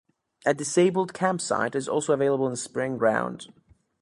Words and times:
A 0.47 0.55
disabled 0.55 1.13
campsite 1.13 1.75
is 1.75 1.87
also 1.87 2.11
available 2.13 2.47
in 2.47 2.55
Spring 2.55 2.97
Ground. 2.97 3.53